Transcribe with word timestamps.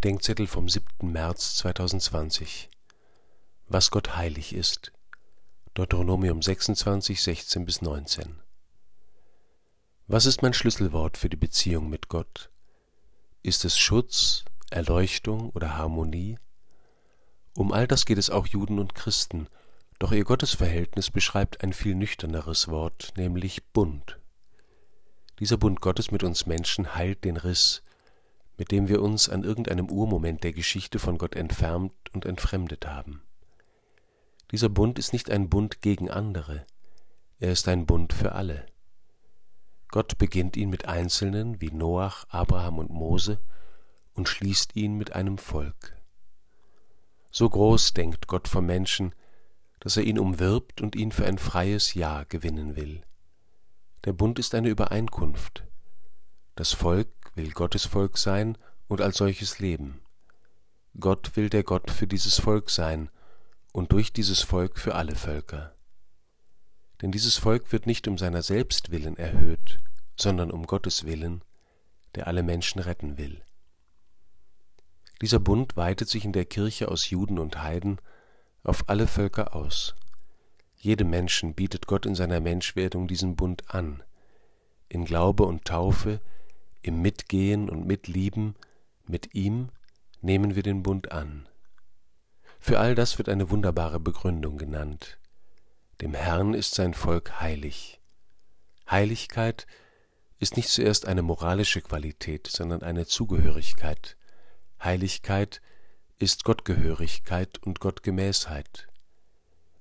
Bedenkzettel 0.00 0.46
vom 0.46 0.66
7. 0.66 1.12
März 1.12 1.56
2020. 1.56 2.70
Was 3.66 3.90
Gott 3.90 4.16
heilig 4.16 4.54
ist. 4.54 4.92
Deuteronomium 5.74 6.40
26, 6.40 7.20
16 7.20 7.66
bis 7.66 7.82
19. 7.82 8.40
Was 10.06 10.24
ist 10.24 10.40
mein 10.40 10.54
Schlüsselwort 10.54 11.18
für 11.18 11.28
die 11.28 11.36
Beziehung 11.36 11.90
mit 11.90 12.08
Gott? 12.08 12.48
Ist 13.42 13.66
es 13.66 13.76
Schutz, 13.76 14.46
Erleuchtung 14.70 15.50
oder 15.50 15.76
Harmonie? 15.76 16.38
Um 17.54 17.70
all 17.70 17.86
das 17.86 18.06
geht 18.06 18.16
es 18.16 18.30
auch 18.30 18.46
Juden 18.46 18.78
und 18.78 18.94
Christen, 18.94 19.48
doch 19.98 20.12
ihr 20.12 20.24
Gottesverhältnis 20.24 21.10
beschreibt 21.10 21.62
ein 21.62 21.74
viel 21.74 21.94
nüchterneres 21.94 22.68
Wort, 22.68 23.12
nämlich 23.18 23.66
Bund. 23.74 24.18
Dieser 25.40 25.58
Bund 25.58 25.82
Gottes 25.82 26.10
mit 26.10 26.22
uns 26.22 26.46
Menschen 26.46 26.94
heilt 26.94 27.26
den 27.26 27.36
Riss, 27.36 27.82
mit 28.60 28.72
dem 28.72 28.88
wir 28.88 29.00
uns 29.00 29.30
an 29.30 29.42
irgendeinem 29.42 29.88
Urmoment 29.88 30.44
der 30.44 30.52
Geschichte 30.52 30.98
von 30.98 31.16
Gott 31.16 31.34
entfernt 31.34 31.94
und 32.12 32.26
entfremdet 32.26 32.86
haben. 32.86 33.22
Dieser 34.50 34.68
Bund 34.68 34.98
ist 34.98 35.14
nicht 35.14 35.30
ein 35.30 35.48
Bund 35.48 35.80
gegen 35.80 36.10
andere, 36.10 36.66
er 37.38 37.52
ist 37.52 37.68
ein 37.68 37.86
Bund 37.86 38.12
für 38.12 38.32
alle. 38.32 38.66
Gott 39.88 40.18
beginnt 40.18 40.58
ihn 40.58 40.68
mit 40.68 40.84
Einzelnen 40.84 41.62
wie 41.62 41.70
Noach, 41.70 42.26
Abraham 42.28 42.80
und 42.80 42.90
Mose 42.90 43.40
und 44.12 44.28
schließt 44.28 44.76
ihn 44.76 44.98
mit 44.98 45.14
einem 45.14 45.38
Volk. 45.38 45.96
So 47.30 47.48
groß 47.48 47.94
denkt 47.94 48.26
Gott 48.26 48.46
vom 48.46 48.66
Menschen, 48.66 49.14
dass 49.78 49.96
er 49.96 50.02
ihn 50.02 50.18
umwirbt 50.18 50.82
und 50.82 50.96
ihn 50.96 51.12
für 51.12 51.24
ein 51.24 51.38
freies 51.38 51.94
Ja 51.94 52.24
gewinnen 52.24 52.76
will. 52.76 53.00
Der 54.04 54.12
Bund 54.12 54.38
ist 54.38 54.54
eine 54.54 54.68
Übereinkunft. 54.68 55.64
Das 56.56 56.74
Volk 56.74 57.08
will 57.40 57.52
Gottes 57.52 57.86
Volk 57.86 58.18
sein 58.18 58.58
und 58.86 59.00
als 59.00 59.16
solches 59.16 59.60
leben. 59.60 60.02
Gott 60.98 61.36
will 61.36 61.48
der 61.48 61.62
Gott 61.62 61.90
für 61.90 62.06
dieses 62.06 62.38
Volk 62.38 62.68
sein 62.68 63.08
und 63.72 63.92
durch 63.92 64.12
dieses 64.12 64.42
Volk 64.42 64.78
für 64.78 64.94
alle 64.94 65.14
Völker. 65.14 65.74
Denn 67.00 67.10
dieses 67.10 67.38
Volk 67.38 67.72
wird 67.72 67.86
nicht 67.86 68.06
um 68.08 68.18
seiner 68.18 68.42
selbst 68.42 68.90
willen 68.90 69.16
erhöht, 69.16 69.80
sondern 70.18 70.50
um 70.50 70.66
Gottes 70.66 71.04
willen, 71.04 71.42
der 72.14 72.26
alle 72.26 72.42
Menschen 72.42 72.78
retten 72.78 73.16
will. 73.16 73.42
Dieser 75.22 75.38
Bund 75.38 75.78
weitet 75.78 76.10
sich 76.10 76.26
in 76.26 76.32
der 76.32 76.44
Kirche 76.44 76.88
aus 76.88 77.08
Juden 77.08 77.38
und 77.38 77.62
Heiden 77.62 78.00
auf 78.64 78.86
alle 78.88 79.06
Völker 79.06 79.54
aus. 79.56 79.94
Jedem 80.76 81.08
Menschen 81.08 81.54
bietet 81.54 81.86
Gott 81.86 82.04
in 82.04 82.14
seiner 82.14 82.40
Menschwerdung 82.40 83.08
diesen 83.08 83.34
Bund 83.34 83.74
an. 83.74 84.02
In 84.90 85.06
Glaube 85.06 85.44
und 85.44 85.64
Taufe, 85.64 86.20
im 86.82 87.02
Mitgehen 87.02 87.68
und 87.68 87.86
Mitlieben 87.86 88.54
mit 89.06 89.34
ihm 89.34 89.70
nehmen 90.20 90.54
wir 90.54 90.62
den 90.62 90.82
Bund 90.82 91.12
an. 91.12 91.48
Für 92.58 92.78
all 92.78 92.94
das 92.94 93.18
wird 93.18 93.28
eine 93.28 93.50
wunderbare 93.50 94.00
Begründung 94.00 94.58
genannt. 94.58 95.18
Dem 96.00 96.14
Herrn 96.14 96.54
ist 96.54 96.74
sein 96.74 96.94
Volk 96.94 97.40
heilig. 97.40 98.00
Heiligkeit 98.90 99.66
ist 100.38 100.56
nicht 100.56 100.68
zuerst 100.68 101.06
eine 101.06 101.22
moralische 101.22 101.80
Qualität, 101.80 102.46
sondern 102.46 102.82
eine 102.82 103.06
Zugehörigkeit. 103.06 104.16
Heiligkeit 104.82 105.60
ist 106.18 106.44
Gottgehörigkeit 106.44 107.58
und 107.58 107.80
Gottgemäßheit. 107.80 108.88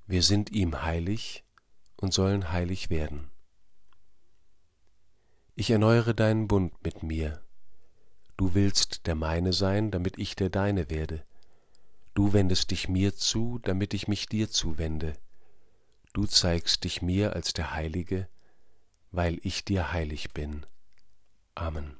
Wir 0.08 0.24
sind 0.24 0.52
ihm 0.52 0.84
heilig 0.84 1.44
und 1.96 2.14
sollen 2.14 2.52
heilig 2.52 2.90
werden. 2.90 3.30
Ich 5.60 5.72
erneuere 5.72 6.14
deinen 6.14 6.48
Bund 6.48 6.72
mit 6.86 7.04
mir. 7.04 7.42
Du 8.38 8.54
willst 8.54 9.08
der 9.08 9.16
meine 9.16 9.52
sein, 9.52 9.92
damit 9.92 10.18
ich 10.18 10.38
der 10.38 10.50
deine 10.50 10.90
werde. 10.90 11.26
Du 12.14 12.32
wendest 12.32 12.72
dich 12.72 12.88
mir 12.88 13.14
zu, 13.14 13.60
damit 13.64 13.94
ich 13.94 14.08
mich 14.08 14.28
dir 14.28 14.50
zuwende. 14.50 15.18
Du 16.14 16.26
zeigst 16.28 16.86
dich 16.86 17.02
mir 17.02 17.34
als 17.36 17.52
der 17.52 17.74
Heilige, 17.74 18.30
weil 19.12 19.38
ich 19.44 19.66
dir 19.66 19.92
heilig 19.92 20.32
bin. 20.32 20.66
Amen. 21.56 21.98